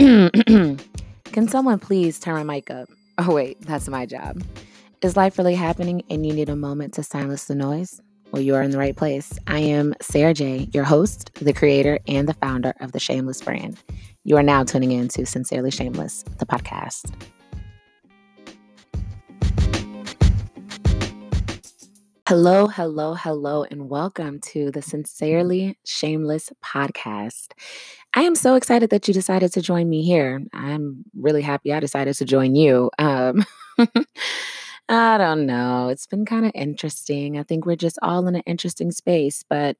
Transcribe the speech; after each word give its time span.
Can 0.00 1.48
someone 1.48 1.78
please 1.78 2.18
turn 2.18 2.34
my 2.34 2.54
mic 2.54 2.70
up? 2.70 2.88
Oh, 3.18 3.34
wait, 3.34 3.60
that's 3.60 3.86
my 3.86 4.06
job. 4.06 4.42
Is 5.02 5.14
life 5.14 5.36
really 5.36 5.54
happening 5.54 6.02
and 6.08 6.24
you 6.24 6.32
need 6.32 6.48
a 6.48 6.56
moment 6.56 6.94
to 6.94 7.02
silence 7.02 7.44
the 7.44 7.54
noise? 7.54 8.00
Well, 8.32 8.40
you 8.40 8.54
are 8.54 8.62
in 8.62 8.70
the 8.70 8.78
right 8.78 8.96
place. 8.96 9.38
I 9.46 9.58
am 9.58 9.92
Sarah 10.00 10.32
J., 10.32 10.70
your 10.72 10.84
host, 10.84 11.34
the 11.34 11.52
creator, 11.52 11.98
and 12.08 12.26
the 12.26 12.32
founder 12.32 12.72
of 12.80 12.92
the 12.92 12.98
Shameless 12.98 13.42
brand. 13.42 13.76
You 14.24 14.38
are 14.38 14.42
now 14.42 14.64
tuning 14.64 14.92
in 14.92 15.08
to 15.08 15.26
Sincerely 15.26 15.70
Shameless, 15.70 16.22
the 16.38 16.46
podcast. 16.46 17.12
Hello, 22.30 22.68
hello, 22.68 23.14
hello, 23.14 23.64
and 23.64 23.90
welcome 23.90 24.38
to 24.38 24.70
the 24.70 24.82
Sincerely 24.82 25.76
Shameless 25.84 26.52
podcast. 26.64 27.54
I 28.14 28.22
am 28.22 28.36
so 28.36 28.54
excited 28.54 28.90
that 28.90 29.08
you 29.08 29.12
decided 29.12 29.52
to 29.54 29.60
join 29.60 29.88
me 29.88 30.04
here. 30.04 30.40
I'm 30.52 31.04
really 31.18 31.42
happy 31.42 31.72
I 31.72 31.80
decided 31.80 32.14
to 32.14 32.24
join 32.24 32.54
you. 32.54 32.88
Um, 33.00 33.44
I 34.88 35.18
don't 35.18 35.44
know. 35.44 35.88
It's 35.88 36.06
been 36.06 36.24
kind 36.24 36.46
of 36.46 36.52
interesting. 36.54 37.36
I 37.36 37.42
think 37.42 37.66
we're 37.66 37.74
just 37.74 37.98
all 38.00 38.28
in 38.28 38.36
an 38.36 38.44
interesting 38.46 38.92
space. 38.92 39.44
But 39.50 39.76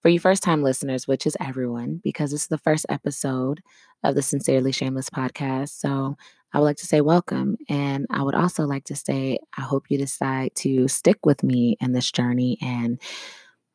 for 0.00 0.08
you 0.08 0.18
first 0.18 0.42
time 0.42 0.62
listeners, 0.62 1.06
which 1.06 1.26
is 1.26 1.36
everyone, 1.40 2.00
because 2.02 2.30
this 2.30 2.44
is 2.44 2.48
the 2.48 2.56
first 2.56 2.86
episode 2.88 3.60
of 4.02 4.14
the 4.14 4.22
Sincerely 4.22 4.72
Shameless 4.72 5.10
podcast. 5.10 5.78
So 5.78 6.16
I 6.52 6.58
would 6.58 6.64
like 6.64 6.76
to 6.78 6.86
say 6.86 7.00
welcome. 7.00 7.56
And 7.68 8.06
I 8.10 8.22
would 8.22 8.34
also 8.34 8.64
like 8.66 8.84
to 8.84 8.96
say, 8.96 9.38
I 9.56 9.62
hope 9.62 9.86
you 9.88 9.98
decide 9.98 10.54
to 10.56 10.88
stick 10.88 11.24
with 11.24 11.42
me 11.42 11.76
in 11.80 11.92
this 11.92 12.10
journey 12.10 12.58
and 12.60 13.00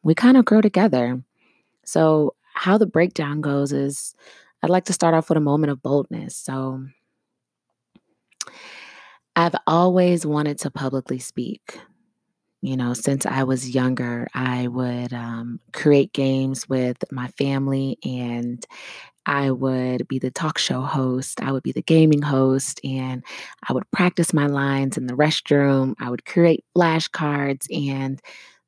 we 0.03 0.15
kind 0.15 0.37
of 0.37 0.45
grow 0.45 0.61
together. 0.61 1.21
So, 1.83 2.33
how 2.53 2.77
the 2.77 2.87
breakdown 2.87 3.41
goes 3.41 3.71
is 3.71 4.15
I'd 4.63 4.69
like 4.71 4.85
to 4.85 4.93
start 4.93 5.13
off 5.13 5.29
with 5.29 5.37
a 5.37 5.41
moment 5.41 5.71
of 5.71 5.81
boldness. 5.81 6.35
So, 6.35 6.83
I've 9.35 9.55
always 9.67 10.25
wanted 10.25 10.57
to 10.59 10.71
publicly 10.71 11.19
speak. 11.19 11.79
You 12.61 12.75
know, 12.75 12.93
since 12.93 13.25
I 13.25 13.43
was 13.43 13.69
younger, 13.69 14.27
I 14.33 14.67
would 14.67 15.13
um, 15.13 15.59
create 15.73 16.11
games 16.11 16.67
with 16.67 16.97
my 17.11 17.27
family 17.27 17.99
and 18.03 18.65
I 19.27 19.51
would 19.51 20.07
be 20.07 20.19
the 20.19 20.31
talk 20.31 20.57
show 20.57 20.81
host, 20.81 21.41
I 21.41 21.51
would 21.51 21.61
be 21.61 21.73
the 21.73 21.81
gaming 21.81 22.21
host, 22.21 22.79
and 22.83 23.23
I 23.67 23.73
would 23.73 23.83
practice 23.91 24.33
my 24.33 24.47
lines 24.47 24.97
in 24.97 25.05
the 25.05 25.13
restroom. 25.13 25.95
I 25.99 26.09
would 26.09 26.25
create 26.25 26.63
flashcards, 26.75 27.67
and 27.69 28.21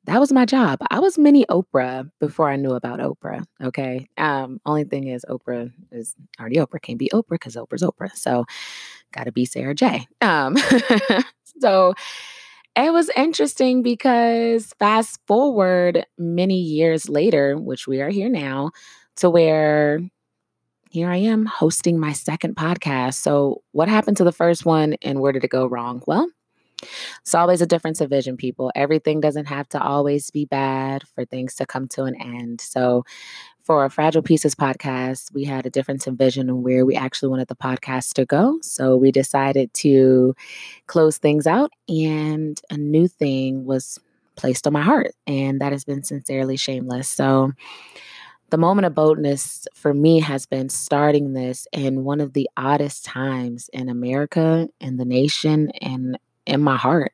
that 0.04 0.20
was 0.20 0.32
my 0.32 0.44
job. 0.44 0.78
I 0.90 1.00
was 1.00 1.16
mini 1.16 1.46
Oprah 1.46 2.10
before 2.20 2.50
I 2.50 2.56
knew 2.56 2.72
about 2.72 3.00
Oprah. 3.00 3.44
Okay. 3.62 4.06
Um, 4.18 4.60
only 4.66 4.84
thing 4.84 5.08
is, 5.08 5.24
Oprah 5.28 5.72
is 5.92 6.14
already 6.38 6.56
Oprah. 6.56 6.82
Can't 6.82 6.98
be 6.98 7.10
Oprah 7.12 7.30
because 7.30 7.56
Oprah's 7.56 7.82
Oprah. 7.82 8.14
So, 8.14 8.44
got 9.12 9.24
to 9.24 9.32
be 9.32 9.46
Sarah 9.46 9.74
J. 9.74 10.06
Um, 10.20 10.56
so, 11.60 11.94
it 12.76 12.92
was 12.92 13.10
interesting 13.16 13.82
because 13.82 14.72
fast 14.78 15.20
forward 15.26 16.06
many 16.18 16.58
years 16.58 17.08
later, 17.08 17.56
which 17.56 17.86
we 17.86 18.00
are 18.00 18.10
here 18.10 18.28
now, 18.28 18.70
to 19.16 19.28
where 19.28 20.00
here 20.90 21.08
I 21.08 21.18
am 21.18 21.46
hosting 21.46 22.00
my 22.00 22.12
second 22.12 22.56
podcast. 22.56 23.14
So, 23.14 23.62
what 23.70 23.88
happened 23.88 24.16
to 24.16 24.24
the 24.24 24.32
first 24.32 24.66
one 24.66 24.96
and 25.02 25.20
where 25.20 25.30
did 25.30 25.44
it 25.44 25.50
go 25.50 25.64
wrong? 25.64 26.02
Well, 26.04 26.28
it's 27.20 27.34
always 27.34 27.60
a 27.60 27.66
difference 27.66 28.00
of 28.00 28.10
vision, 28.10 28.36
people. 28.36 28.72
Everything 28.74 29.20
doesn't 29.20 29.46
have 29.46 29.68
to 29.68 29.80
always 29.80 30.32
be 30.32 30.46
bad 30.46 31.06
for 31.14 31.24
things 31.24 31.54
to 31.56 31.66
come 31.66 31.86
to 31.88 32.04
an 32.04 32.20
end. 32.20 32.60
So, 32.60 33.04
for 33.62 33.84
a 33.84 33.90
Fragile 33.90 34.22
Pieces 34.22 34.56
podcast, 34.56 35.32
we 35.32 35.44
had 35.44 35.64
a 35.64 35.70
difference 35.70 36.08
in 36.08 36.16
vision 36.16 36.50
on 36.50 36.64
where 36.64 36.84
we 36.84 36.96
actually 36.96 37.28
wanted 37.28 37.46
the 37.46 37.54
podcast 37.54 38.14
to 38.14 38.26
go. 38.26 38.58
So, 38.60 38.96
we 38.96 39.12
decided 39.12 39.72
to 39.74 40.34
close 40.88 41.18
things 41.18 41.46
out, 41.46 41.70
and 41.88 42.60
a 42.68 42.76
new 42.76 43.06
thing 43.06 43.64
was 43.64 43.96
placed 44.34 44.66
on 44.66 44.72
my 44.72 44.82
heart, 44.82 45.12
and 45.28 45.60
that 45.60 45.70
has 45.70 45.84
been 45.84 46.02
sincerely 46.02 46.56
shameless. 46.56 47.08
So, 47.08 47.52
the 48.50 48.58
moment 48.58 48.86
of 48.86 48.94
boldness 48.94 49.66
for 49.74 49.94
me 49.94 50.20
has 50.20 50.46
been 50.46 50.68
starting 50.68 51.32
this 51.32 51.66
in 51.72 52.04
one 52.04 52.20
of 52.20 52.32
the 52.32 52.48
oddest 52.56 53.04
times 53.04 53.70
in 53.72 53.88
America, 53.88 54.68
in 54.80 54.96
the 54.96 55.04
nation, 55.04 55.70
and 55.80 56.18
in 56.46 56.60
my 56.60 56.76
heart. 56.76 57.12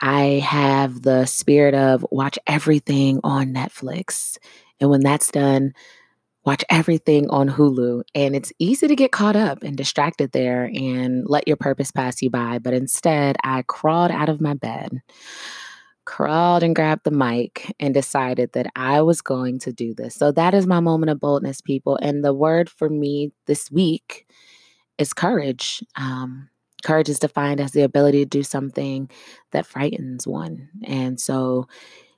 I 0.00 0.42
have 0.44 1.02
the 1.02 1.26
spirit 1.26 1.74
of 1.74 2.06
watch 2.10 2.38
everything 2.46 3.20
on 3.24 3.52
Netflix. 3.52 4.38
And 4.80 4.90
when 4.90 5.00
that's 5.00 5.30
done, 5.30 5.72
watch 6.44 6.64
everything 6.70 7.28
on 7.30 7.48
Hulu. 7.48 8.02
And 8.14 8.36
it's 8.36 8.52
easy 8.58 8.86
to 8.86 8.94
get 8.94 9.10
caught 9.10 9.36
up 9.36 9.62
and 9.64 9.76
distracted 9.76 10.32
there 10.32 10.70
and 10.72 11.28
let 11.28 11.48
your 11.48 11.56
purpose 11.56 11.90
pass 11.90 12.22
you 12.22 12.30
by. 12.30 12.58
But 12.58 12.74
instead, 12.74 13.36
I 13.42 13.62
crawled 13.62 14.12
out 14.12 14.28
of 14.28 14.40
my 14.40 14.54
bed 14.54 15.02
crawled 16.08 16.62
and 16.62 16.74
grabbed 16.74 17.04
the 17.04 17.10
mic 17.10 17.70
and 17.78 17.92
decided 17.92 18.50
that 18.54 18.66
I 18.74 19.02
was 19.02 19.20
going 19.20 19.58
to 19.58 19.72
do 19.74 19.92
this. 19.92 20.14
So 20.14 20.32
that 20.32 20.54
is 20.54 20.66
my 20.66 20.80
moment 20.80 21.10
of 21.10 21.20
boldness, 21.20 21.60
people. 21.60 21.98
And 22.00 22.24
the 22.24 22.32
word 22.32 22.70
for 22.70 22.88
me 22.88 23.30
this 23.44 23.70
week 23.70 24.26
is 24.96 25.12
courage. 25.12 25.84
Um, 25.96 26.48
courage 26.82 27.10
is 27.10 27.18
defined 27.18 27.60
as 27.60 27.72
the 27.72 27.82
ability 27.82 28.20
to 28.20 28.24
do 28.24 28.42
something 28.42 29.10
that 29.50 29.66
frightens 29.66 30.26
one. 30.26 30.70
And 30.82 31.20
so 31.20 31.68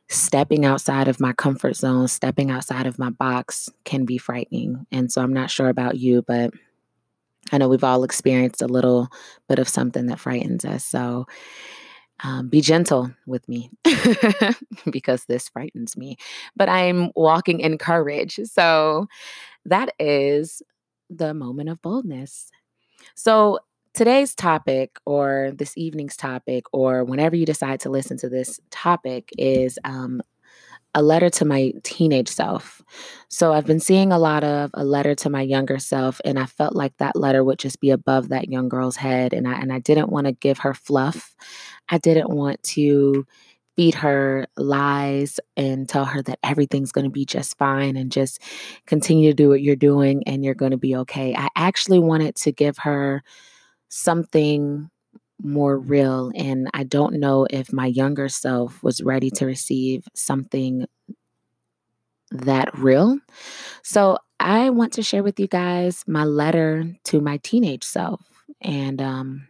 stepping 0.09 0.65
outside 0.65 1.09
of 1.09 1.19
my 1.19 1.33
comfort 1.33 1.75
zone, 1.75 2.07
stepping 2.07 2.49
outside 2.49 2.87
of 2.87 2.97
my 2.97 3.11
box 3.11 3.69
can 3.85 4.05
be 4.05 4.19
frightening. 4.19 4.87
And 4.93 5.11
so 5.11 5.21
I'm 5.21 5.33
not 5.33 5.51
sure 5.51 5.69
about 5.69 5.99
you, 5.99 6.23
but 6.23 6.53
I 7.51 7.59
know 7.59 7.69
we've 7.69 7.83
all 7.83 8.05
experienced 8.05 8.63
a 8.63 8.69
little 8.69 9.09
bit 9.49 9.59
of 9.59 9.69
something 9.69 10.07
that 10.07 10.21
frightens 10.21 10.65
us. 10.65 10.85
So 10.85 11.27
um, 12.23 12.49
be 12.49 12.61
gentle 12.61 13.11
with 13.27 13.49
me 13.49 13.71
because 14.91 15.25
this 15.25 15.49
frightens 15.49 15.97
me, 15.97 16.17
but 16.57 16.69
I'm 16.69 17.11
walking 17.15 17.61
in 17.61 17.79
courage. 17.79 18.41
So 18.45 19.07
that 19.65 19.95
is 19.99 20.63
the 21.09 21.35
moment 21.35 21.69
of 21.69 21.83
boldness. 21.83 22.51
So 23.15 23.61
today's 23.95 24.35
topic, 24.35 24.99
or 25.07 25.53
this 25.55 25.77
evening's 25.77 26.17
topic, 26.17 26.65
or 26.73 27.05
whenever 27.05 27.37
you 27.37 27.47
decide 27.47 27.81
to 27.81 27.91
listen 27.91 28.17
to 28.19 28.29
this 28.29 28.61
topic, 28.71 29.31
is 29.37 29.79
um, 29.85 30.23
a 30.95 31.03
letter 31.03 31.31
to 31.31 31.45
my 31.45 31.73
teenage 31.83 32.29
self. 32.29 32.83
So 33.29 33.53
I've 33.53 33.67
been 33.67 33.81
seeing 33.81 34.13
a 34.13 34.19
lot 34.19 34.43
of 34.43 34.71
a 34.75 34.85
letter 34.85 35.15
to 35.17 35.31
my 35.31 35.43
younger 35.43 35.79
self 35.79 36.21
and 36.25 36.39
I 36.39 36.47
felt 36.47 36.75
like 36.75 36.97
that 36.97 37.17
letter 37.17 37.45
would 37.45 37.59
just 37.59 37.81
be 37.81 37.91
above 37.91 38.29
that 38.29 38.51
young 38.51 38.69
girl's 38.69 38.97
head 38.97 39.33
and 39.33 39.47
I 39.47 39.53
and 39.61 39.73
I 39.73 39.79
didn't 39.79 40.11
want 40.11 40.27
to 40.27 40.33
give 40.33 40.59
her 40.59 40.75
fluff. 40.75 41.35
I 41.89 41.99
didn't 41.99 42.31
want 42.31 42.63
to 42.65 43.27
feed 43.77 43.95
her 43.95 44.47
lies 44.57 45.39
and 45.57 45.89
tell 45.89 46.05
her 46.05 46.23
that 46.23 46.39
everything's 46.43 46.93
going 46.93 47.05
to 47.05 47.11
be 47.11 47.25
just 47.25 47.57
fine 47.57 47.97
and 47.97 48.11
just 48.11 48.43
continue 48.87 49.31
to 49.31 49.35
do 49.35 49.49
what 49.49 49.63
you're 49.63 49.77
doing 49.77 50.23
and 50.27 50.45
you're 50.45 50.55
going 50.55 50.73
to 50.73 50.77
be 50.77 50.97
okay. 50.97 51.35
I 51.37 51.49
actually 51.57 52.01
wanted 52.01 52.35
to 52.37 52.53
give 52.53 52.79
her 52.79 53.23
something 53.89 54.91
more 55.43 55.79
real. 55.79 56.33
And 56.35 56.69
I 56.75 56.85
don't 56.85 57.21
know 57.21 57.47
if 57.51 57.73
my 57.73 57.87
younger 57.87 58.29
self 58.29 58.83
was 58.83 59.03
ready 59.03 59.31
to 59.33 59.47
receive 59.47 60.07
something 60.15 60.87
that 62.31 62.77
real. 62.79 63.19
So 63.83 64.19
I 64.39 64.71
want 64.71 64.93
to 64.95 65.03
share 65.03 65.23
with 65.23 65.41
you 65.41 65.47
guys 65.47 66.05
my 66.07 66.25
letter 66.25 66.85
to 67.05 67.21
my 67.21 67.39
teenage 67.39 67.85
self. 67.85 68.21
And 68.61 69.03
um, 69.03 69.49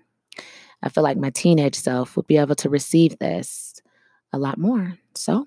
I 0.82 0.88
feel 0.88 1.04
like 1.04 1.16
my 1.16 1.30
teenage 1.30 1.76
self 1.76 2.16
would 2.16 2.26
be 2.26 2.38
able 2.38 2.56
to 2.56 2.68
receive 2.68 3.18
this 3.18 3.80
a 4.32 4.38
lot 4.38 4.58
more. 4.58 4.94
So 5.14 5.46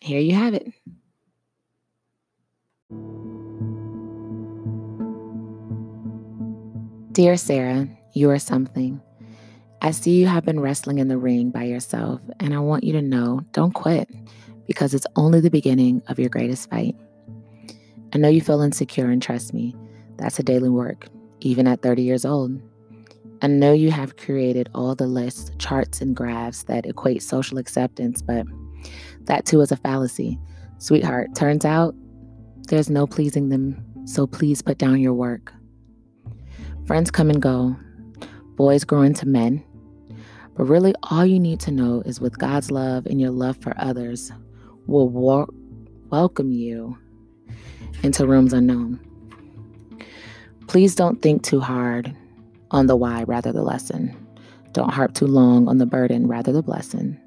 here 0.00 0.20
you 0.20 0.34
have 0.34 0.54
it. 0.54 0.72
Dear 7.12 7.36
Sarah, 7.36 7.88
you 8.14 8.30
are 8.30 8.38
something. 8.38 9.00
I 9.84 9.90
see 9.90 10.12
you 10.12 10.28
have 10.28 10.44
been 10.44 10.60
wrestling 10.60 10.98
in 10.98 11.08
the 11.08 11.18
ring 11.18 11.50
by 11.50 11.64
yourself, 11.64 12.20
and 12.38 12.54
I 12.54 12.60
want 12.60 12.84
you 12.84 12.92
to 12.92 13.02
know 13.02 13.40
don't 13.50 13.74
quit 13.74 14.08
because 14.68 14.94
it's 14.94 15.08
only 15.16 15.40
the 15.40 15.50
beginning 15.50 16.02
of 16.06 16.20
your 16.20 16.28
greatest 16.28 16.70
fight. 16.70 16.94
I 18.12 18.18
know 18.18 18.28
you 18.28 18.40
feel 18.40 18.60
insecure, 18.60 19.10
and 19.10 19.20
trust 19.20 19.52
me, 19.52 19.74
that's 20.18 20.38
a 20.38 20.44
daily 20.44 20.68
work, 20.68 21.08
even 21.40 21.66
at 21.66 21.82
30 21.82 22.00
years 22.00 22.24
old. 22.24 22.62
I 23.42 23.48
know 23.48 23.72
you 23.72 23.90
have 23.90 24.16
created 24.16 24.68
all 24.72 24.94
the 24.94 25.08
lists, 25.08 25.50
charts, 25.58 26.00
and 26.00 26.14
graphs 26.14 26.62
that 26.64 26.86
equate 26.86 27.24
social 27.24 27.58
acceptance, 27.58 28.22
but 28.22 28.46
that 29.22 29.46
too 29.46 29.62
is 29.62 29.72
a 29.72 29.76
fallacy. 29.76 30.38
Sweetheart, 30.78 31.34
turns 31.34 31.64
out 31.64 31.92
there's 32.68 32.88
no 32.88 33.08
pleasing 33.08 33.48
them, 33.48 33.84
so 34.04 34.28
please 34.28 34.62
put 34.62 34.78
down 34.78 35.00
your 35.00 35.14
work. 35.14 35.52
Friends 36.86 37.10
come 37.10 37.30
and 37.30 37.42
go, 37.42 37.74
boys 38.54 38.84
grow 38.84 39.02
into 39.02 39.26
men, 39.26 39.64
but 40.54 40.64
really, 40.64 40.94
all 41.04 41.24
you 41.24 41.40
need 41.40 41.60
to 41.60 41.70
know 41.70 42.02
is 42.04 42.20
with 42.20 42.38
God's 42.38 42.70
love 42.70 43.06
and 43.06 43.20
your 43.20 43.30
love 43.30 43.56
for 43.58 43.74
others 43.78 44.30
will 44.86 45.08
welcome 46.10 46.52
you 46.52 46.98
into 48.02 48.26
rooms 48.26 48.52
unknown. 48.52 49.00
Please 50.66 50.94
don't 50.94 51.22
think 51.22 51.42
too 51.42 51.60
hard 51.60 52.14
on 52.70 52.86
the 52.86 52.96
why, 52.96 53.22
rather 53.24 53.52
the 53.52 53.62
lesson. 53.62 54.16
Don't 54.72 54.92
harp 54.92 55.14
too 55.14 55.26
long 55.26 55.68
on 55.68 55.78
the 55.78 55.86
burden, 55.86 56.26
rather 56.26 56.52
the 56.52 56.62
blessing. 56.62 57.18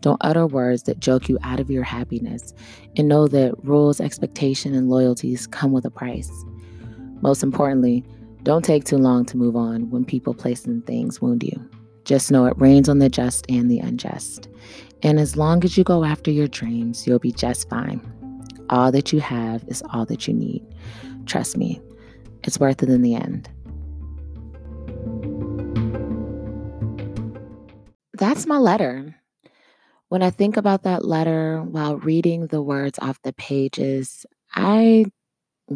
Don't 0.00 0.20
utter 0.22 0.46
words 0.46 0.84
that 0.84 1.00
joke 1.00 1.28
you 1.28 1.38
out 1.42 1.60
of 1.60 1.70
your 1.70 1.82
happiness, 1.82 2.54
and 2.96 3.08
know 3.08 3.26
that 3.28 3.54
rules, 3.64 4.00
expectation, 4.00 4.74
and 4.74 4.88
loyalties 4.88 5.46
come 5.46 5.72
with 5.72 5.84
a 5.84 5.90
price. 5.90 6.30
Most 7.20 7.42
importantly, 7.42 8.04
don't 8.44 8.64
take 8.64 8.84
too 8.84 8.96
long 8.96 9.24
to 9.26 9.36
move 9.36 9.56
on 9.56 9.90
when 9.90 10.04
people, 10.04 10.34
place, 10.34 10.64
and 10.64 10.86
things 10.86 11.20
wound 11.20 11.42
you. 11.42 11.68
Just 12.08 12.32
know 12.32 12.46
it 12.46 12.56
rains 12.56 12.88
on 12.88 13.00
the 13.00 13.10
just 13.10 13.44
and 13.50 13.70
the 13.70 13.80
unjust. 13.80 14.48
And 15.02 15.20
as 15.20 15.36
long 15.36 15.62
as 15.62 15.76
you 15.76 15.84
go 15.84 16.04
after 16.04 16.30
your 16.30 16.48
dreams, 16.48 17.06
you'll 17.06 17.18
be 17.18 17.32
just 17.32 17.68
fine. 17.68 18.00
All 18.70 18.90
that 18.92 19.12
you 19.12 19.20
have 19.20 19.62
is 19.68 19.82
all 19.92 20.06
that 20.06 20.26
you 20.26 20.32
need. 20.32 20.64
Trust 21.26 21.58
me, 21.58 21.82
it's 22.44 22.58
worth 22.58 22.82
it 22.82 22.88
in 22.88 23.02
the 23.02 23.14
end. 23.14 23.50
That's 28.14 28.46
my 28.46 28.56
letter. 28.56 29.14
When 30.08 30.22
I 30.22 30.30
think 30.30 30.56
about 30.56 30.84
that 30.84 31.04
letter 31.04 31.60
while 31.62 31.98
reading 31.98 32.46
the 32.46 32.62
words 32.62 32.98
off 33.02 33.20
the 33.20 33.34
pages, 33.34 34.24
I 34.54 35.04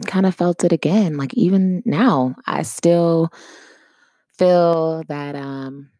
kind 0.07 0.25
of 0.25 0.35
felt 0.35 0.65
it 0.65 0.73
again. 0.73 1.19
Like 1.19 1.35
even 1.35 1.83
now, 1.85 2.37
I 2.47 2.63
still 2.63 3.29
feel 4.39 5.03
that 5.09 5.37
um 5.37 5.92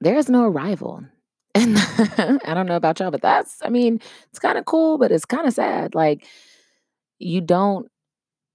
there 0.00 0.16
is 0.16 0.28
no 0.28 0.44
arrival. 0.44 1.04
And 1.54 1.76
I 2.44 2.54
don't 2.54 2.66
know 2.66 2.76
about 2.76 3.00
y'all, 3.00 3.10
but 3.10 3.22
that's 3.22 3.58
I 3.62 3.70
mean, 3.70 4.00
it's 4.30 4.38
kind 4.38 4.56
of 4.56 4.64
cool, 4.66 4.98
but 4.98 5.10
it's 5.10 5.24
kind 5.24 5.46
of 5.46 5.54
sad. 5.54 5.94
Like 5.94 6.26
you 7.18 7.40
don't 7.40 7.88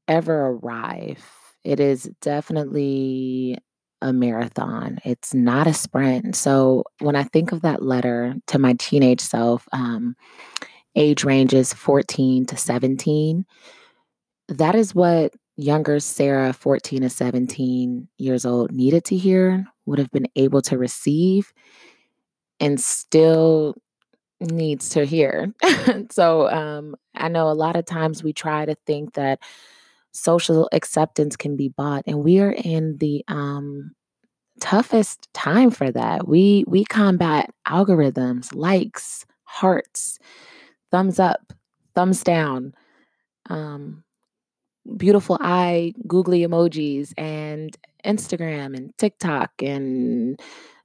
ever 0.07 0.47
arrive. 0.47 1.23
It 1.63 1.79
is 1.79 2.09
definitely 2.21 3.57
a 4.01 4.13
marathon. 4.13 4.99
It's 5.03 5.33
not 5.33 5.67
a 5.67 5.73
sprint. 5.73 6.35
So 6.35 6.83
when 6.99 7.15
I 7.15 7.23
think 7.23 7.51
of 7.51 7.61
that 7.61 7.81
letter 7.81 8.35
to 8.47 8.59
my 8.59 8.73
teenage 8.73 9.21
self, 9.21 9.67
um, 9.73 10.15
age 10.95 11.23
ranges 11.23 11.73
14 11.73 12.45
to 12.45 12.57
17, 12.57 13.45
that 14.49 14.75
is 14.75 14.93
what 14.93 15.33
younger 15.57 15.99
Sarah, 15.99 16.53
14 16.53 17.01
to 17.01 17.09
17 17.09 18.07
years 18.17 18.45
old, 18.45 18.71
needed 18.71 19.05
to 19.05 19.17
hear, 19.17 19.65
would 19.85 19.99
have 19.99 20.11
been 20.11 20.27
able 20.35 20.61
to 20.63 20.77
receive, 20.77 21.53
and 22.59 22.79
still 22.79 23.75
needs 24.39 24.89
to 24.89 25.05
hear. 25.05 25.53
so 26.11 26.49
um, 26.49 26.95
I 27.15 27.29
know 27.29 27.49
a 27.49 27.53
lot 27.53 27.75
of 27.75 27.85
times 27.85 28.23
we 28.23 28.33
try 28.33 28.65
to 28.65 28.75
think 28.85 29.13
that 29.13 29.39
social 30.15 30.69
acceptance 30.71 31.35
can 31.35 31.57
be 31.57 31.67
bought 31.67 32.01
and 32.07 32.23
we 32.23 32.39
are 32.39 32.53
in 32.53 32.97
the 32.99 33.23
um 33.27 33.91
toughest 34.61 35.27
time 35.33 35.69
for 35.69 35.91
that 35.91 36.25
we 36.25 36.63
we 36.67 36.85
combat 36.85 37.49
algorithms 37.67 38.55
likes 38.55 39.25
hearts 39.43 40.17
thumbs 40.89 41.19
up 41.19 41.51
thumbs 41.95 42.23
down 42.23 42.73
um 43.49 44.04
beautiful 44.97 45.37
eye 45.41 45.93
googly 46.07 46.41
emojis 46.41 47.13
and 47.17 47.77
instagram 48.05 48.75
and 48.75 48.95
tiktok 48.97 49.51
and 49.61 50.39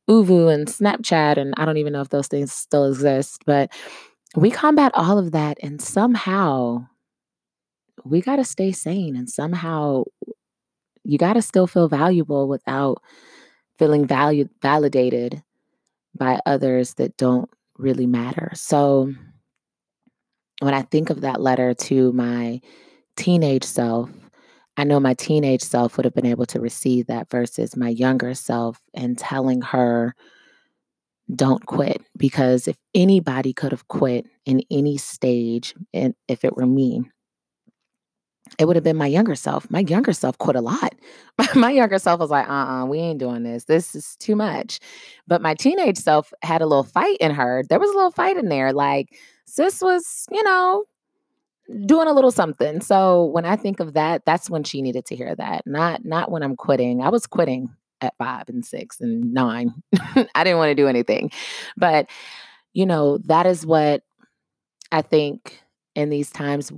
ooVoo 0.08 0.52
and 0.52 0.68
snapchat 0.68 1.36
and 1.36 1.54
i 1.56 1.64
don't 1.64 1.76
even 1.76 1.92
know 1.92 2.00
if 2.00 2.08
those 2.08 2.28
things 2.28 2.52
still 2.52 2.86
exist 2.86 3.42
but 3.46 3.70
we 4.36 4.50
combat 4.50 4.90
all 4.94 5.18
of 5.18 5.32
that 5.32 5.58
and 5.62 5.82
somehow 5.82 6.84
we 8.04 8.20
got 8.20 8.36
to 8.36 8.44
stay 8.44 8.72
sane 8.72 9.16
and 9.16 9.28
somehow 9.28 10.02
you 11.04 11.18
got 11.18 11.34
to 11.34 11.42
still 11.42 11.66
feel 11.66 11.88
valuable 11.88 12.48
without 12.48 13.02
feeling 13.78 14.06
valued 14.06 14.50
validated 14.62 15.42
by 16.16 16.40
others 16.46 16.94
that 16.94 17.16
don't 17.16 17.50
really 17.78 18.06
matter. 18.06 18.50
So 18.54 19.12
when 20.60 20.74
I 20.74 20.82
think 20.82 21.10
of 21.10 21.22
that 21.22 21.40
letter 21.40 21.72
to 21.74 22.12
my 22.12 22.60
teenage 23.16 23.64
self, 23.64 24.10
I 24.76 24.84
know 24.84 25.00
my 25.00 25.14
teenage 25.14 25.62
self 25.62 25.96
would 25.96 26.04
have 26.04 26.14
been 26.14 26.26
able 26.26 26.46
to 26.46 26.60
receive 26.60 27.06
that 27.06 27.30
versus 27.30 27.76
my 27.76 27.88
younger 27.88 28.34
self 28.34 28.80
and 28.94 29.18
telling 29.18 29.60
her 29.62 30.14
don't 31.34 31.64
quit 31.66 32.02
because 32.16 32.66
if 32.66 32.76
anybody 32.94 33.52
could 33.52 33.70
have 33.70 33.86
quit 33.88 34.26
in 34.46 34.62
any 34.70 34.96
stage 34.96 35.74
and 35.94 36.14
if 36.26 36.44
it 36.44 36.56
were 36.56 36.66
me 36.66 37.04
it 38.58 38.64
would 38.66 38.76
have 38.76 38.84
been 38.84 38.96
my 38.96 39.06
younger 39.06 39.34
self. 39.34 39.70
My 39.70 39.80
younger 39.80 40.12
self 40.12 40.36
quit 40.38 40.56
a 40.56 40.60
lot. 40.60 40.94
my 41.54 41.70
younger 41.70 41.98
self 41.98 42.20
was 42.20 42.30
like, 42.30 42.48
uh 42.48 42.52
uh-uh, 42.52 42.82
uh 42.82 42.86
we 42.86 42.98
ain't 42.98 43.20
doing 43.20 43.42
this. 43.42 43.64
This 43.64 43.94
is 43.94 44.16
too 44.16 44.36
much. 44.36 44.80
But 45.26 45.42
my 45.42 45.54
teenage 45.54 45.98
self 45.98 46.32
had 46.42 46.62
a 46.62 46.66
little 46.66 46.84
fight 46.84 47.16
in 47.20 47.32
her. 47.32 47.62
There 47.68 47.78
was 47.78 47.90
a 47.90 47.94
little 47.94 48.10
fight 48.10 48.36
in 48.36 48.48
there. 48.48 48.72
Like, 48.72 49.16
sis 49.46 49.80
was, 49.80 50.26
you 50.30 50.42
know, 50.42 50.84
doing 51.86 52.08
a 52.08 52.12
little 52.12 52.30
something. 52.30 52.80
So 52.80 53.24
when 53.26 53.44
I 53.44 53.56
think 53.56 53.80
of 53.80 53.94
that, 53.94 54.24
that's 54.24 54.50
when 54.50 54.64
she 54.64 54.82
needed 54.82 55.06
to 55.06 55.16
hear 55.16 55.34
that. 55.34 55.66
Not 55.66 56.04
not 56.04 56.30
when 56.30 56.42
I'm 56.42 56.56
quitting. 56.56 57.02
I 57.02 57.08
was 57.08 57.26
quitting 57.26 57.70
at 58.00 58.16
five 58.18 58.48
and 58.48 58.64
six 58.64 59.00
and 59.00 59.32
nine. 59.32 59.74
I 60.34 60.44
didn't 60.44 60.58
want 60.58 60.70
to 60.70 60.74
do 60.74 60.88
anything. 60.88 61.30
But, 61.76 62.08
you 62.72 62.86
know, 62.86 63.18
that 63.24 63.46
is 63.46 63.66
what 63.66 64.02
I 64.92 65.02
think 65.02 65.60
in 65.94 66.10
these 66.10 66.30
times 66.30 66.72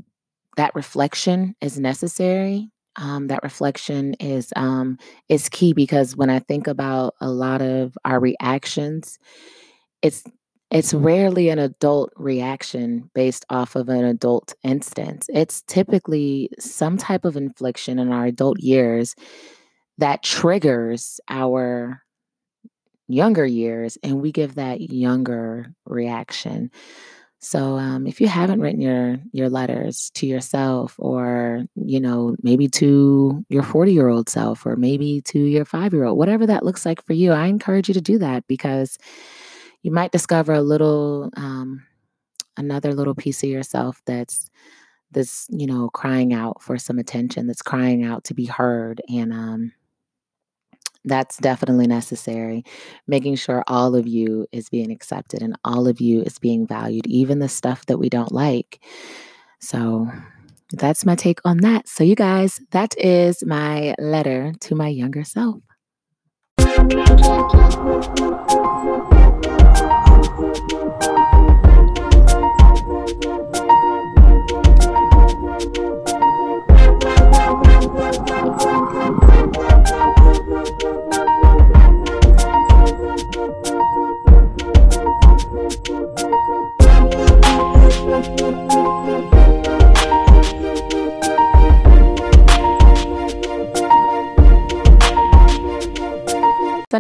that 0.56 0.74
reflection 0.74 1.54
is 1.60 1.78
necessary. 1.78 2.70
Um, 2.96 3.28
that 3.28 3.42
reflection 3.42 4.14
is 4.14 4.52
um, 4.54 4.98
is 5.30 5.48
key 5.48 5.72
because 5.72 6.14
when 6.14 6.28
I 6.28 6.40
think 6.40 6.66
about 6.66 7.14
a 7.22 7.30
lot 7.30 7.62
of 7.62 7.96
our 8.04 8.20
reactions, 8.20 9.18
it's 10.02 10.24
it's 10.72 10.94
rarely 10.94 11.50
an 11.50 11.58
adult 11.58 12.12
reaction 12.16 13.10
based 13.14 13.44
off 13.50 13.76
of 13.76 13.90
an 13.90 14.04
adult 14.04 14.54
instance. 14.64 15.26
It's 15.32 15.62
typically 15.62 16.48
some 16.58 16.96
type 16.96 17.26
of 17.26 17.36
infliction 17.36 17.98
in 17.98 18.10
our 18.10 18.24
adult 18.24 18.58
years 18.60 19.14
that 19.98 20.22
triggers 20.22 21.20
our 21.28 22.02
younger 23.06 23.44
years, 23.44 23.98
and 24.02 24.22
we 24.22 24.32
give 24.32 24.54
that 24.54 24.80
younger 24.80 25.74
reaction. 25.84 26.70
So 27.40 27.76
um, 27.76 28.06
if 28.06 28.20
you 28.20 28.28
haven't 28.28 28.60
written 28.60 28.80
your 28.80 29.18
your 29.32 29.50
letters 29.50 30.10
to 30.14 30.26
yourself, 30.26 30.94
or 30.98 31.64
you 31.74 32.00
know 32.00 32.34
maybe 32.42 32.68
to 32.68 33.44
your 33.50 33.62
forty 33.62 33.92
year 33.92 34.08
old 34.08 34.30
self, 34.30 34.64
or 34.64 34.76
maybe 34.76 35.20
to 35.26 35.38
your 35.38 35.66
five 35.66 35.92
year 35.92 36.04
old, 36.04 36.16
whatever 36.16 36.46
that 36.46 36.64
looks 36.64 36.86
like 36.86 37.04
for 37.04 37.12
you, 37.12 37.32
I 37.32 37.46
encourage 37.46 37.88
you 37.88 37.94
to 37.94 38.00
do 38.00 38.16
that 38.18 38.46
because 38.46 38.96
you 39.82 39.90
might 39.90 40.12
discover 40.12 40.52
a 40.52 40.62
little 40.62 41.30
um, 41.36 41.84
another 42.56 42.94
little 42.94 43.14
piece 43.14 43.42
of 43.42 43.50
yourself 43.50 44.00
that's 44.06 44.50
this 45.10 45.46
you 45.50 45.66
know 45.66 45.90
crying 45.90 46.32
out 46.32 46.62
for 46.62 46.78
some 46.78 46.98
attention, 46.98 47.46
that's 47.46 47.62
crying 47.62 48.04
out 48.04 48.24
to 48.24 48.34
be 48.34 48.46
heard, 48.46 49.00
and 49.08 49.32
um, 49.32 49.72
that's 51.04 51.36
definitely 51.38 51.86
necessary. 51.86 52.64
Making 53.06 53.36
sure 53.36 53.64
all 53.66 53.94
of 53.94 54.06
you 54.06 54.46
is 54.52 54.68
being 54.68 54.90
accepted 54.90 55.42
and 55.42 55.56
all 55.64 55.88
of 55.88 56.00
you 56.00 56.22
is 56.22 56.38
being 56.38 56.66
valued, 56.66 57.06
even 57.06 57.40
the 57.40 57.48
stuff 57.48 57.86
that 57.86 57.98
we 57.98 58.08
don't 58.08 58.32
like. 58.32 58.80
So 59.60 60.08
that's 60.72 61.04
my 61.04 61.14
take 61.14 61.40
on 61.44 61.58
that. 61.58 61.88
So, 61.88 62.04
you 62.04 62.14
guys, 62.14 62.60
that 62.70 62.94
is 62.98 63.44
my 63.44 63.94
letter 63.98 64.52
to 64.60 64.74
my 64.74 64.88
younger 64.88 65.24
self. 65.24 65.60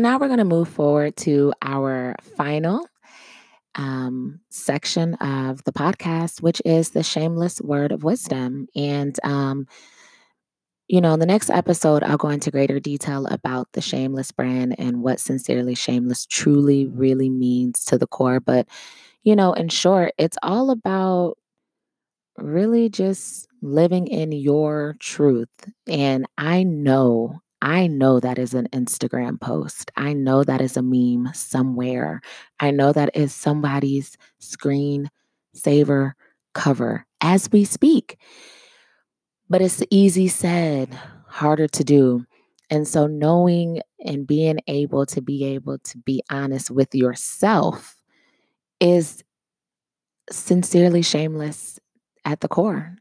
Now 0.02 0.18
we're 0.18 0.28
going 0.28 0.38
to 0.38 0.44
move 0.44 0.68
forward 0.68 1.16
to 1.18 1.52
our 1.62 2.16
final 2.36 2.86
um, 3.74 4.40
section 4.50 5.14
of 5.14 5.64
the 5.64 5.72
podcast, 5.72 6.42
which 6.42 6.60
is 6.64 6.90
the 6.90 7.02
shameless 7.02 7.60
word 7.60 7.92
of 7.92 8.04
wisdom. 8.04 8.68
And, 8.76 9.18
um, 9.24 9.66
you 10.88 11.00
know, 11.00 11.14
in 11.14 11.20
the 11.20 11.26
next 11.26 11.48
episode, 11.48 12.02
I'll 12.02 12.18
go 12.18 12.28
into 12.28 12.50
greater 12.50 12.78
detail 12.80 13.26
about 13.26 13.68
the 13.72 13.80
shameless 13.80 14.30
brand 14.30 14.74
and 14.78 15.02
what 15.02 15.20
sincerely 15.20 15.74
shameless 15.74 16.26
truly 16.26 16.86
really 16.86 17.30
means 17.30 17.84
to 17.86 17.96
the 17.96 18.06
core. 18.06 18.40
But, 18.40 18.66
you 19.22 19.34
know, 19.34 19.52
in 19.54 19.68
short, 19.68 20.12
it's 20.18 20.36
all 20.42 20.70
about 20.70 21.38
really 22.36 22.88
just 22.88 23.48
living 23.62 24.06
in 24.06 24.32
your 24.32 24.96
truth. 24.98 25.70
And 25.86 26.26
I 26.36 26.62
know, 26.62 27.40
I 27.62 27.86
know 27.86 28.18
that 28.18 28.38
is 28.38 28.54
an 28.54 28.68
Instagram 28.72 29.40
post. 29.40 29.92
I 29.96 30.14
know 30.14 30.42
that 30.42 30.60
is 30.60 30.76
a 30.76 30.82
meme 30.82 31.32
somewhere. 31.32 32.20
I 32.58 32.72
know 32.72 32.92
that 32.92 33.10
is 33.14 33.32
somebody's 33.32 34.18
screen 34.40 35.08
saver 35.54 36.16
cover 36.54 37.06
as 37.20 37.48
we 37.52 37.64
speak. 37.64 38.18
But 39.48 39.62
it's 39.62 39.80
easy 39.90 40.26
said, 40.26 40.88
harder 41.28 41.68
to 41.68 41.84
do. 41.84 42.26
And 42.68 42.88
so, 42.88 43.06
knowing 43.06 43.80
and 44.04 44.26
being 44.26 44.58
able 44.66 45.06
to 45.06 45.20
be 45.20 45.44
able 45.44 45.78
to 45.78 45.98
be 45.98 46.22
honest 46.30 46.70
with 46.70 46.94
yourself 46.94 48.00
is 48.80 49.22
sincerely 50.30 51.02
shameless 51.02 51.78
at 52.24 52.40
the 52.40 52.48
core. 52.48 52.96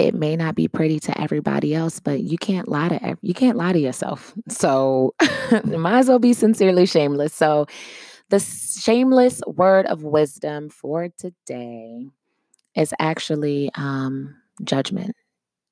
It 0.00 0.14
may 0.14 0.34
not 0.34 0.54
be 0.54 0.66
pretty 0.66 0.98
to 1.00 1.20
everybody 1.20 1.74
else, 1.74 2.00
but 2.00 2.20
you 2.20 2.38
can't 2.38 2.68
lie 2.68 2.88
to 2.88 3.18
you 3.20 3.34
can't 3.34 3.58
lie 3.58 3.72
to 3.72 3.78
yourself. 3.78 4.34
So, 4.48 5.14
might 5.64 5.98
as 5.98 6.08
well 6.08 6.18
be 6.18 6.32
sincerely 6.32 6.86
shameless. 6.86 7.34
So, 7.34 7.66
the 8.30 8.40
shameless 8.40 9.42
word 9.46 9.86
of 9.86 10.02
wisdom 10.02 10.70
for 10.70 11.08
today 11.18 12.06
is 12.74 12.94
actually 12.98 13.70
um, 13.74 14.36
judgment. 14.64 15.16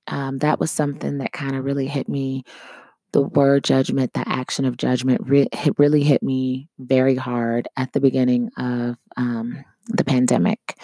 Um, 0.08 0.38
that 0.38 0.60
was 0.60 0.70
something 0.70 1.18
that 1.18 1.32
kind 1.32 1.56
of 1.56 1.64
really 1.64 1.86
hit 1.86 2.08
me. 2.08 2.44
The 3.12 3.22
word 3.22 3.64
judgment, 3.64 4.12
the 4.12 4.28
action 4.28 4.66
of 4.66 4.76
judgment, 4.76 5.22
re- 5.24 5.48
really 5.78 6.02
hit 6.02 6.22
me 6.22 6.68
very 6.78 7.14
hard 7.14 7.66
at 7.76 7.92
the 7.94 8.00
beginning 8.00 8.50
of 8.58 8.96
um, 9.16 9.64
the 9.86 10.04
pandemic. 10.04 10.78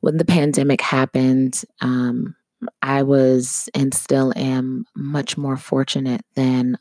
When 0.00 0.16
the 0.16 0.24
pandemic 0.24 0.80
happened, 0.80 1.62
um, 1.80 2.34
I 2.82 3.02
was 3.02 3.68
and 3.74 3.94
still 3.94 4.32
am 4.36 4.84
much 4.94 5.36
more 5.36 5.56
fortunate 5.56 6.22
than 6.34 6.76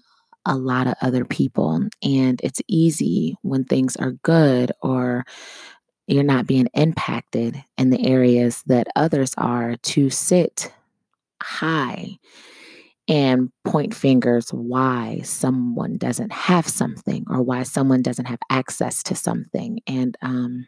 a 0.45 0.55
lot 0.55 0.87
of 0.87 0.95
other 1.01 1.25
people. 1.25 1.87
And 2.01 2.39
it's 2.43 2.61
easy 2.67 3.35
when 3.41 3.65
things 3.65 3.95
are 3.95 4.11
good 4.23 4.71
or 4.81 5.25
you're 6.07 6.23
not 6.23 6.47
being 6.47 6.67
impacted 6.73 7.63
in 7.77 7.91
the 7.91 8.05
areas 8.05 8.63
that 8.65 8.87
others 8.95 9.33
are 9.37 9.75
to 9.75 10.09
sit 10.09 10.73
high 11.41 12.17
and 13.07 13.51
point 13.63 13.93
fingers 13.93 14.49
why 14.49 15.21
someone 15.23 15.97
doesn't 15.97 16.31
have 16.31 16.67
something 16.67 17.25
or 17.29 17.41
why 17.41 17.63
someone 17.63 18.01
doesn't 18.01 18.25
have 18.25 18.39
access 18.49 19.03
to 19.03 19.15
something. 19.15 19.79
And 19.87 20.15
um, 20.21 20.67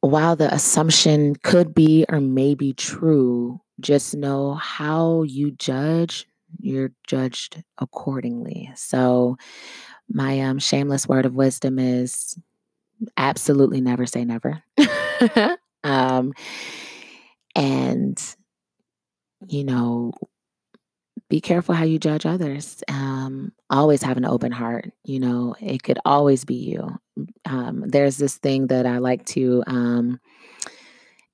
while 0.00 0.36
the 0.36 0.52
assumption 0.52 1.36
could 1.36 1.74
be 1.74 2.04
or 2.08 2.20
may 2.20 2.54
be 2.54 2.72
true, 2.72 3.60
just 3.80 4.14
know 4.14 4.54
how 4.54 5.22
you 5.22 5.50
judge, 5.52 6.26
you're 6.58 6.92
judged 7.06 7.62
accordingly. 7.78 8.70
So, 8.74 9.36
my 10.08 10.40
um, 10.40 10.58
shameless 10.58 11.08
word 11.08 11.26
of 11.26 11.34
wisdom 11.34 11.78
is 11.78 12.38
absolutely 13.16 13.80
never 13.80 14.06
say 14.06 14.24
never. 14.24 14.62
um, 15.84 16.32
and, 17.54 18.36
you 19.48 19.64
know, 19.64 20.12
be 21.28 21.40
careful 21.40 21.74
how 21.74 21.84
you 21.84 21.98
judge 21.98 22.24
others. 22.24 22.82
Um, 22.88 23.52
always 23.68 24.02
have 24.02 24.16
an 24.16 24.24
open 24.24 24.52
heart. 24.52 24.92
You 25.04 25.20
know, 25.20 25.56
it 25.60 25.82
could 25.82 25.98
always 26.04 26.44
be 26.44 26.54
you. 26.54 26.98
Um, 27.44 27.84
there's 27.86 28.16
this 28.16 28.36
thing 28.36 28.68
that 28.68 28.86
I 28.86 28.98
like 28.98 29.24
to. 29.26 29.62
Um, 29.66 30.20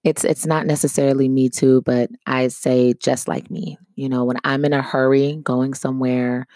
it's 0.05 0.25
it's 0.25 0.47
not 0.47 0.67
necessarily 0.67 1.29
me 1.29 1.49
too, 1.49 1.83
but 1.83 2.11
I 2.27 2.49
say 2.49 2.95
just 2.95 3.29
like 3.29 3.51
me. 3.51 3.79
You 3.95 4.09
know, 4.09 4.25
when 4.25 4.39
I'm 4.45 4.65
in 4.65 4.73
a 4.73 4.83
hurry 4.83 5.39
going 5.43 5.75
somewhere, 5.75 6.47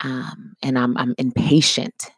um, 0.00 0.54
and 0.62 0.78
I'm 0.78 0.96
I'm 0.96 1.14
impatient, 1.18 2.10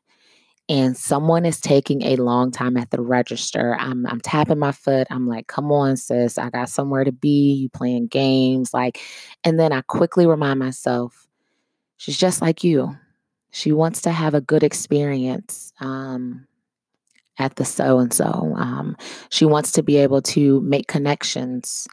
and 0.68 0.96
someone 0.96 1.44
is 1.46 1.60
taking 1.60 2.02
a 2.02 2.16
long 2.16 2.50
time 2.50 2.76
at 2.76 2.90
the 2.90 3.02
register, 3.02 3.76
I'm 3.78 4.06
I'm 4.06 4.20
tapping 4.20 4.58
my 4.58 4.72
foot. 4.72 5.06
I'm 5.10 5.28
like, 5.28 5.46
"Come 5.48 5.72
on, 5.72 5.96
sis, 5.96 6.38
I 6.38 6.50
got 6.50 6.68
somewhere 6.70 7.04
to 7.04 7.12
be. 7.12 7.52
You 7.54 7.68
playing 7.70 8.08
games." 8.08 8.74
Like, 8.74 9.00
and 9.44 9.58
then 9.60 9.72
I 9.72 9.82
quickly 9.82 10.26
remind 10.26 10.58
myself, 10.58 11.26
she's 11.98 12.18
just 12.18 12.40
like 12.42 12.64
you. 12.64 12.96
She 13.50 13.72
wants 13.72 14.02
to 14.02 14.10
have 14.10 14.34
a 14.34 14.40
good 14.40 14.62
experience 14.64 15.72
um, 15.80 16.46
at 17.38 17.56
the 17.56 17.64
so 17.64 17.98
and 17.98 18.12
so. 18.12 18.54
She 19.30 19.44
wants 19.44 19.72
to 19.72 19.82
be 19.82 19.96
able 19.98 20.22
to 20.22 20.60
make 20.62 20.88
connections 20.88 21.86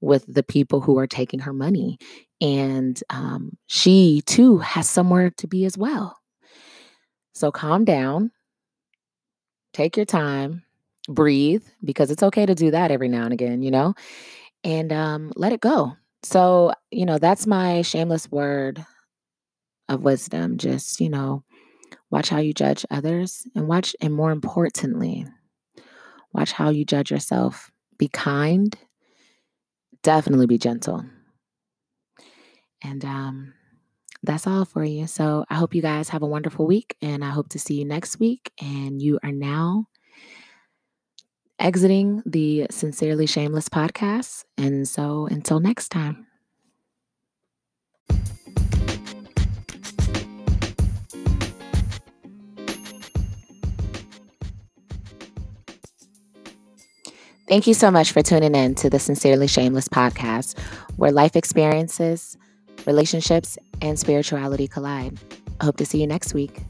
with 0.00 0.24
the 0.32 0.42
people 0.42 0.80
who 0.80 0.98
are 0.98 1.06
taking 1.06 1.40
her 1.40 1.52
money. 1.52 1.98
And 2.40 3.02
um, 3.10 3.56
she 3.66 4.22
too 4.26 4.58
has 4.58 4.88
somewhere 4.88 5.30
to 5.30 5.46
be 5.46 5.64
as 5.64 5.76
well. 5.78 6.19
So 7.32 7.50
calm 7.50 7.84
down, 7.84 8.30
take 9.72 9.96
your 9.96 10.06
time, 10.06 10.62
breathe, 11.08 11.64
because 11.84 12.10
it's 12.10 12.22
okay 12.22 12.46
to 12.46 12.54
do 12.54 12.70
that 12.72 12.90
every 12.90 13.08
now 13.08 13.24
and 13.24 13.32
again, 13.32 13.62
you 13.62 13.70
know, 13.70 13.94
and 14.64 14.92
um, 14.92 15.32
let 15.36 15.52
it 15.52 15.60
go. 15.60 15.96
So, 16.22 16.72
you 16.90 17.06
know, 17.06 17.18
that's 17.18 17.46
my 17.46 17.82
shameless 17.82 18.30
word 18.30 18.84
of 19.88 20.02
wisdom. 20.02 20.58
Just, 20.58 21.00
you 21.00 21.08
know, 21.08 21.44
watch 22.10 22.28
how 22.28 22.38
you 22.38 22.52
judge 22.52 22.84
others 22.90 23.46
and 23.54 23.68
watch, 23.68 23.96
and 24.00 24.12
more 24.12 24.30
importantly, 24.30 25.26
watch 26.32 26.52
how 26.52 26.70
you 26.70 26.84
judge 26.84 27.10
yourself. 27.10 27.70
Be 27.98 28.08
kind, 28.08 28.76
definitely 30.02 30.46
be 30.46 30.58
gentle. 30.58 31.04
And 32.82 33.04
um, 33.04 33.54
that's 34.22 34.46
all 34.46 34.64
for 34.64 34.84
you. 34.84 35.06
So 35.06 35.44
I 35.48 35.54
hope 35.54 35.74
you 35.74 35.82
guys 35.82 36.10
have 36.10 36.22
a 36.22 36.26
wonderful 36.26 36.66
week 36.66 36.96
and 37.00 37.24
I 37.24 37.30
hope 37.30 37.48
to 37.50 37.58
see 37.58 37.74
you 37.74 37.84
next 37.84 38.20
week. 38.20 38.52
And 38.60 39.00
you 39.00 39.18
are 39.22 39.32
now 39.32 39.86
exiting 41.58 42.22
the 42.26 42.66
Sincerely 42.70 43.26
Shameless 43.26 43.68
podcast. 43.68 44.44
And 44.58 44.86
so 44.86 45.26
until 45.26 45.60
next 45.60 45.88
time. 45.88 46.26
Thank 57.48 57.66
you 57.66 57.74
so 57.74 57.90
much 57.90 58.12
for 58.12 58.22
tuning 58.22 58.54
in 58.54 58.76
to 58.76 58.88
the 58.88 59.00
Sincerely 59.00 59.48
Shameless 59.48 59.88
podcast, 59.88 60.56
where 60.96 61.10
life 61.10 61.34
experiences, 61.34 62.36
relationships, 62.86 63.58
and 63.80 63.98
spirituality 63.98 64.68
collide. 64.68 65.18
I 65.60 65.64
hope 65.64 65.76
to 65.78 65.86
see 65.86 66.00
you 66.00 66.06
next 66.06 66.34
week. 66.34 66.62